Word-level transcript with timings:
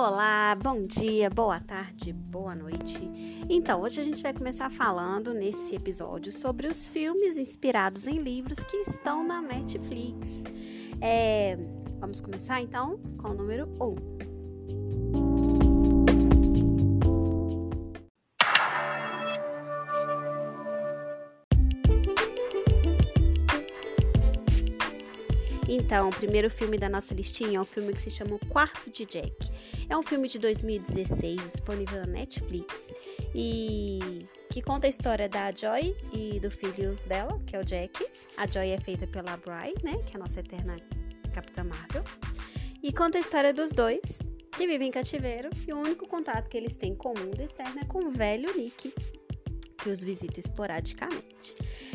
Olá, 0.00 0.54
bom 0.54 0.86
dia, 0.86 1.28
boa 1.28 1.58
tarde, 1.58 2.12
boa 2.12 2.54
noite. 2.54 3.00
Então, 3.50 3.82
hoje 3.82 4.00
a 4.00 4.04
gente 4.04 4.22
vai 4.22 4.32
começar 4.32 4.70
falando 4.70 5.34
nesse 5.34 5.74
episódio 5.74 6.30
sobre 6.30 6.68
os 6.68 6.86
filmes 6.86 7.36
inspirados 7.36 8.06
em 8.06 8.16
livros 8.18 8.60
que 8.60 8.76
estão 8.76 9.26
na 9.26 9.42
Netflix. 9.42 10.44
É, 11.00 11.58
vamos 11.98 12.20
começar 12.20 12.62
então 12.62 13.00
com 13.20 13.30
o 13.30 13.34
número 13.34 13.68
1. 13.80 13.84
Um. 13.84 15.07
Então, 25.70 26.08
o 26.08 26.10
primeiro 26.10 26.50
filme 26.50 26.78
da 26.78 26.88
nossa 26.88 27.12
listinha 27.12 27.58
é 27.58 27.60
um 27.60 27.64
filme 27.64 27.92
que 27.92 28.00
se 28.00 28.10
chama 28.10 28.36
O 28.36 28.46
Quarto 28.46 28.90
de 28.90 29.04
Jack. 29.04 29.52
É 29.86 29.94
um 29.94 30.02
filme 30.02 30.26
de 30.26 30.38
2016, 30.38 31.42
disponível 31.42 32.00
na 32.00 32.06
Netflix, 32.06 32.94
e 33.34 34.26
que 34.50 34.62
conta 34.62 34.86
a 34.86 34.90
história 34.90 35.28
da 35.28 35.52
Joy 35.52 35.94
e 36.10 36.40
do 36.40 36.50
filho 36.50 36.98
dela, 37.06 37.38
que 37.46 37.54
é 37.54 37.60
o 37.60 37.64
Jack. 37.64 38.02
A 38.38 38.46
Joy 38.46 38.70
é 38.70 38.80
feita 38.80 39.06
pela 39.06 39.36
Bry, 39.36 39.74
né, 39.82 40.02
que 40.06 40.14
é 40.14 40.16
a 40.16 40.18
nossa 40.18 40.40
eterna 40.40 40.76
Capitã 41.34 41.64
Marvel. 41.64 42.02
E 42.82 42.90
conta 42.90 43.18
a 43.18 43.20
história 43.20 43.52
dos 43.52 43.74
dois, 43.74 44.22
que 44.52 44.66
vivem 44.66 44.88
em 44.88 44.90
cativeiro, 44.90 45.50
e 45.66 45.72
o 45.74 45.78
único 45.78 46.08
contato 46.08 46.48
que 46.48 46.56
eles 46.56 46.76
têm 46.76 46.94
com 46.94 47.12
o 47.12 47.18
mundo 47.18 47.42
externo 47.42 47.78
é 47.78 47.84
com 47.84 48.06
o 48.06 48.10
velho 48.10 48.56
Nick, 48.56 48.94
que 49.78 49.88
os 49.88 50.02
visita 50.02 50.40
esporadicamente. 50.40 51.54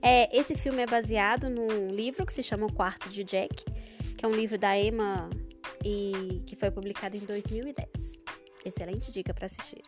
É, 0.00 0.34
esse 0.36 0.56
filme 0.56 0.82
é 0.82 0.86
baseado 0.86 1.50
num 1.50 1.88
livro 1.88 2.24
que 2.24 2.32
se 2.32 2.42
chama 2.42 2.66
O 2.66 2.72
Quarto 2.72 3.08
de 3.08 3.24
Jack, 3.24 3.64
que 4.16 4.24
é 4.24 4.28
um 4.28 4.32
livro 4.32 4.56
da 4.58 4.78
Emma 4.78 5.28
e 5.84 6.42
que 6.46 6.56
foi 6.56 6.70
publicado 6.70 7.16
em 7.16 7.20
2010. 7.20 7.88
Excelente 8.64 9.12
dica 9.12 9.34
para 9.34 9.46
assistir. 9.46 9.82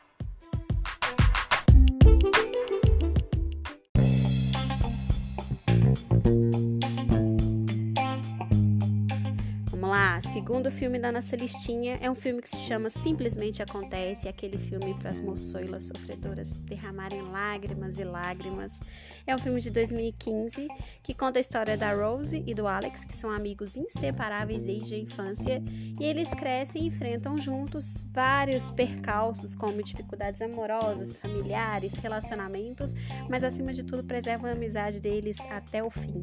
Segundo 10.36 10.70
filme 10.70 10.98
da 10.98 11.10
nossa 11.10 11.34
listinha 11.34 11.98
é 11.98 12.10
um 12.10 12.14
filme 12.14 12.42
que 12.42 12.50
se 12.50 12.58
chama 12.58 12.90
Simplesmente 12.90 13.62
Acontece, 13.62 14.28
aquele 14.28 14.58
filme 14.58 14.92
para 14.92 15.08
as 15.08 15.18
moçoilas 15.18 15.84
sofredoras 15.84 16.60
derramarem 16.60 17.22
lágrimas 17.22 17.98
e 17.98 18.04
lágrimas. 18.04 18.78
É 19.26 19.34
um 19.34 19.38
filme 19.38 19.62
de 19.62 19.70
2015 19.70 20.68
que 21.02 21.14
conta 21.14 21.38
a 21.38 21.40
história 21.40 21.74
da 21.74 21.94
Rose 21.94 22.44
e 22.46 22.52
do 22.52 22.68
Alex, 22.68 23.02
que 23.02 23.16
são 23.16 23.30
amigos 23.30 23.78
inseparáveis 23.78 24.66
desde 24.66 24.96
a 24.96 24.98
infância, 24.98 25.62
e 25.98 26.04
eles 26.04 26.28
crescem 26.28 26.82
e 26.82 26.88
enfrentam 26.88 27.38
juntos 27.38 28.06
vários 28.12 28.70
percalços, 28.70 29.54
como 29.54 29.82
dificuldades 29.82 30.42
amorosas, 30.42 31.16
familiares, 31.16 31.94
relacionamentos, 31.94 32.92
mas 33.26 33.42
acima 33.42 33.72
de 33.72 33.84
tudo 33.84 34.04
preservam 34.04 34.50
a 34.50 34.52
amizade 34.52 35.00
deles 35.00 35.38
até 35.48 35.82
o 35.82 35.88
fim. 35.88 36.22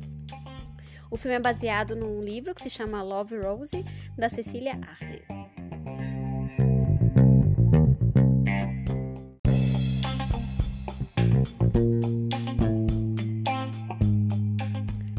O 1.13 1.15
filme 1.15 1.35
é 1.35 1.39
baseado 1.39 1.95
num 1.95 2.23
livro 2.23 2.55
que 2.55 2.63
se 2.63 2.71
chama 2.71 3.03
Love 3.03 3.37
Rose, 3.37 3.85
da 4.17 4.29
Cecília 4.29 4.71
Arne. 4.81 5.21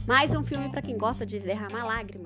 Mais 0.04 0.34
um 0.34 0.42
filme 0.42 0.68
para 0.68 0.82
quem 0.82 0.98
gosta 0.98 1.24
de 1.24 1.38
derramar 1.38 1.86
lágrimas. 1.86 2.23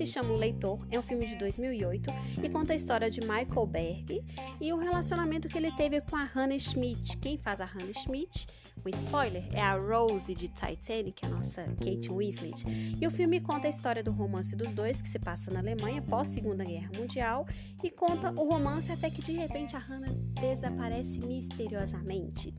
Se 0.00 0.06
chama 0.06 0.32
O 0.32 0.36
Leitor, 0.36 0.86
é 0.90 0.98
um 0.98 1.02
filme 1.02 1.26
de 1.26 1.36
2008 1.36 2.10
e 2.42 2.48
conta 2.48 2.72
a 2.72 2.74
história 2.74 3.10
de 3.10 3.20
Michael 3.20 3.66
Berg 3.66 4.24
e 4.58 4.72
o 4.72 4.78
relacionamento 4.78 5.46
que 5.46 5.58
ele 5.58 5.70
teve 5.72 6.00
com 6.00 6.16
a 6.16 6.24
Hannah 6.24 6.58
Schmidt. 6.58 7.18
Quem 7.18 7.36
faz 7.36 7.60
a 7.60 7.66
Hannah 7.66 7.92
Schmidt 7.92 8.46
o 8.82 8.88
spoiler 8.88 9.46
é 9.52 9.60
a 9.60 9.74
Rose 9.74 10.34
de 10.34 10.48
Titanic, 10.48 11.26
a 11.26 11.28
nossa 11.28 11.64
Kate 11.64 12.08
Winslet. 12.10 12.64
E 12.98 13.06
o 13.06 13.10
filme 13.10 13.40
conta 13.40 13.66
a 13.66 13.70
história 13.70 14.02
do 14.02 14.10
romance 14.10 14.56
dos 14.56 14.72
dois, 14.72 15.02
que 15.02 15.08
se 15.08 15.18
passa 15.18 15.50
na 15.50 15.60
Alemanha 15.60 16.00
pós 16.00 16.28
Segunda 16.28 16.64
Guerra 16.64 16.90
Mundial, 16.96 17.46
e 17.84 17.90
conta 17.90 18.30
o 18.30 18.48
romance 18.48 18.90
até 18.90 19.10
que 19.10 19.20
de 19.20 19.32
repente 19.32 19.76
a 19.76 19.78
Hannah 19.78 20.14
desaparece 20.40 21.20
misteriosamente. 21.20 22.54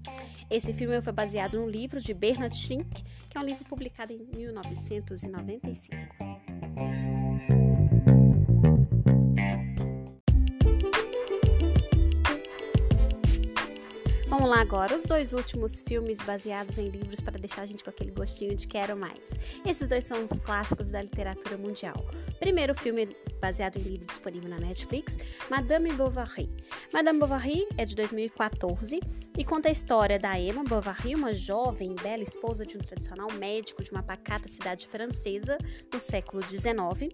Esse 0.48 0.72
filme 0.74 1.02
foi 1.02 1.12
baseado 1.12 1.60
num 1.60 1.68
livro 1.68 2.00
de 2.00 2.14
Bernard 2.14 2.56
Schlink, 2.56 3.04
que 3.28 3.36
é 3.36 3.42
um 3.42 3.46
livro 3.46 3.66
publicado 3.66 4.14
em 4.14 4.24
1995. 4.38 6.41
Vamos 14.32 14.50
lá 14.50 14.62
agora, 14.62 14.96
os 14.96 15.04
dois 15.04 15.34
últimos 15.34 15.82
filmes 15.82 16.18
baseados 16.20 16.78
em 16.78 16.88
livros 16.88 17.20
para 17.20 17.38
deixar 17.38 17.64
a 17.64 17.66
gente 17.66 17.84
com 17.84 17.90
aquele 17.90 18.12
gostinho 18.12 18.56
de 18.56 18.66
quero 18.66 18.96
mais. 18.96 19.38
Esses 19.66 19.86
dois 19.90 20.06
são 20.06 20.24
os 20.24 20.40
clássicos 20.40 20.90
da 20.90 21.02
literatura 21.02 21.58
mundial. 21.58 22.06
Primeiro 22.40 22.74
filme 22.74 23.14
baseado 23.42 23.78
em 23.78 23.82
livro 23.82 24.06
disponível 24.06 24.50
na 24.50 24.60
Netflix, 24.60 25.18
Madame 25.50 25.92
Bovary. 25.92 26.50
Madame 26.94 27.20
Bovary 27.20 27.68
é 27.78 27.86
de 27.86 27.96
2014 27.96 29.00
e 29.38 29.44
conta 29.44 29.70
a 29.70 29.72
história 29.72 30.20
da 30.20 30.40
Emma 30.40 30.64
Bovary, 30.64 31.16
uma 31.16 31.34
jovem 31.34 31.94
e 31.98 32.04
bela 32.04 32.24
esposa 32.24 32.66
de 32.66 32.78
um 32.78 32.82
tradicional 32.82 33.32
médico 33.34 33.84
de 33.84 33.92
uma 33.92 34.04
pacata 34.04 34.48
cidade 34.48 34.88
francesa 34.88 35.58
no 35.92 36.00
século 36.00 36.44
XIX. 36.44 37.14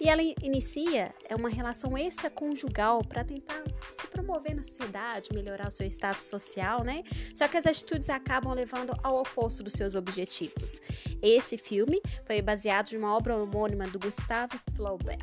E 0.00 0.08
ela 0.08 0.22
inicia 0.42 1.14
é 1.28 1.34
uma 1.34 1.48
relação 1.48 1.96
extraconjugal 1.96 3.02
para 3.04 3.24
tentar 3.24 3.62
se 3.92 4.06
promover 4.08 4.54
na 4.54 4.62
sociedade, 4.62 5.30
melhorar 5.32 5.68
o 5.68 5.70
seu 5.70 5.86
status 5.86 6.26
social, 6.26 6.84
né? 6.84 7.02
Só 7.34 7.48
que 7.48 7.56
as 7.56 7.66
atitudes 7.66 8.10
acabam 8.10 8.52
levando 8.52 8.92
ao 9.02 9.20
oposto 9.20 9.62
dos 9.62 9.72
seus 9.72 9.94
objetivos. 9.94 10.80
Esse 11.22 11.56
filme 11.56 12.02
foi 12.26 12.42
baseado 12.42 12.92
em 12.92 12.98
uma 12.98 13.16
obra 13.16 13.36
homônima 13.36 13.86
do 13.86 13.98
Gustave 13.98 14.58
Flaubert. 14.74 15.22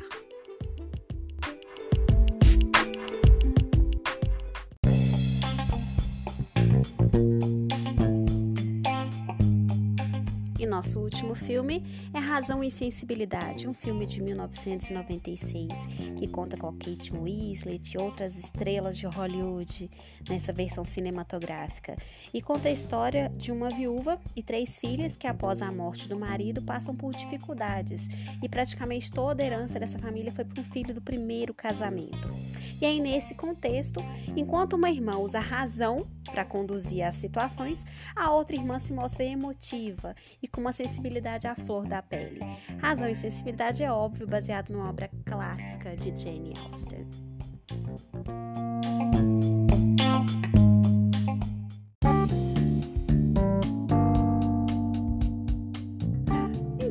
Nosso 10.80 11.00
último 11.00 11.34
filme 11.34 11.84
é 12.14 12.18
Razão 12.18 12.64
e 12.64 12.70
Sensibilidade, 12.70 13.68
um 13.68 13.74
filme 13.74 14.06
de 14.06 14.22
1996 14.22 15.68
que 16.16 16.26
conta 16.26 16.56
com 16.56 16.72
Kate 16.72 17.12
Winslet 17.12 17.92
e 17.92 18.00
outras 18.00 18.38
estrelas 18.38 18.96
de 18.96 19.04
Hollywood 19.04 19.90
nessa 20.26 20.54
versão 20.54 20.82
cinematográfica 20.82 21.96
e 22.32 22.40
conta 22.40 22.68
a 22.68 22.72
história 22.72 23.28
de 23.36 23.52
uma 23.52 23.68
viúva 23.68 24.18
e 24.34 24.42
três 24.42 24.78
filhas 24.78 25.16
que 25.16 25.26
após 25.26 25.60
a 25.60 25.70
morte 25.70 26.08
do 26.08 26.18
marido 26.18 26.62
passam 26.62 26.96
por 26.96 27.14
dificuldades 27.14 28.08
e 28.42 28.48
praticamente 28.48 29.10
toda 29.10 29.42
a 29.42 29.46
herança 29.46 29.78
dessa 29.78 29.98
família 29.98 30.32
foi 30.32 30.46
para 30.46 30.62
um 30.62 30.64
filho 30.64 30.94
do 30.94 31.02
primeiro 31.02 31.52
casamento. 31.52 32.30
E 32.80 32.86
aí, 32.86 32.98
nesse 33.00 33.34
contexto, 33.34 34.00
enquanto 34.36 34.74
uma 34.74 34.90
irmã 34.90 35.18
usa 35.18 35.38
razão 35.38 36.06
para 36.24 36.44
conduzir 36.44 37.02
as 37.06 37.14
situações, 37.14 37.84
a 38.16 38.32
outra 38.32 38.56
irmã 38.56 38.78
se 38.78 38.92
mostra 38.92 39.24
emotiva 39.24 40.14
e 40.42 40.48
com 40.48 40.60
uma 40.60 40.72
sensibilidade 40.72 41.46
à 41.46 41.54
flor 41.54 41.86
da 41.86 42.00
pele. 42.00 42.40
Razão 42.78 43.08
e 43.08 43.14
sensibilidade 43.14 43.84
é 43.84 43.92
óbvio, 43.92 44.26
baseado 44.26 44.70
numa 44.70 44.88
obra 44.88 45.10
clássica 45.24 45.96
de 45.96 46.16
Jane 46.16 46.54
Austen. 46.58 47.06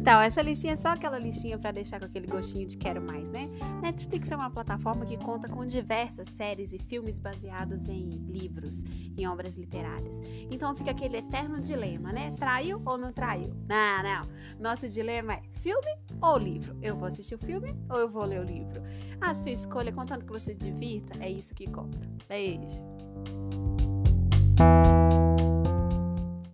Então, 0.09 0.21
essa 0.21 0.41
listinha 0.41 0.73
é 0.73 0.75
só 0.75 0.87
aquela 0.87 1.19
listinha 1.19 1.55
para 1.59 1.71
deixar 1.71 1.99
com 1.99 2.07
aquele 2.07 2.25
gostinho 2.25 2.65
de 2.65 2.75
quero 2.75 2.99
mais, 2.99 3.29
né? 3.29 3.47
Netflix 3.79 4.31
é 4.31 4.35
uma 4.35 4.49
plataforma 4.49 5.05
que 5.05 5.15
conta 5.17 5.47
com 5.47 5.63
diversas 5.63 6.27
séries 6.29 6.73
e 6.73 6.79
filmes 6.79 7.19
baseados 7.19 7.87
em 7.87 8.09
livros, 8.27 8.83
em 9.15 9.27
obras 9.27 9.55
literárias. 9.55 10.19
Então 10.49 10.75
fica 10.75 10.89
aquele 10.89 11.17
eterno 11.17 11.61
dilema, 11.61 12.11
né? 12.11 12.33
Traiu 12.35 12.81
ou 12.85 12.97
não 12.97 13.13
traiu? 13.13 13.53
Não, 13.67 14.01
não. 14.01 14.27
Nosso 14.59 14.89
dilema 14.89 15.33
é 15.33 15.43
filme 15.59 15.95
ou 16.19 16.39
livro? 16.39 16.75
Eu 16.81 16.95
vou 16.95 17.07
assistir 17.07 17.35
o 17.35 17.37
filme 17.37 17.75
ou 17.87 17.99
eu 17.99 18.09
vou 18.09 18.25
ler 18.25 18.39
o 18.39 18.43
livro? 18.43 18.81
A 19.21 19.35
sua 19.35 19.51
escolha, 19.51 19.91
contanto 19.91 20.25
que 20.25 20.31
você 20.31 20.55
se 20.55 20.59
divirta, 20.59 21.23
é 21.23 21.29
isso 21.29 21.53
que 21.53 21.69
conta. 21.69 21.99
Beijo! 22.27 23.78